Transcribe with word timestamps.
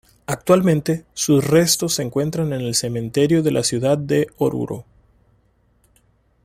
Actualmente, 0.25 1.05
sus 1.13 1.45
restos 1.45 1.93
se 1.93 2.01
encuentran 2.01 2.53
en 2.53 2.61
el 2.61 2.73
cementerio 2.73 3.43
de 3.43 3.51
la 3.51 3.61
ciudad 3.63 3.99
de 3.99 4.29
Oruro. 4.39 4.83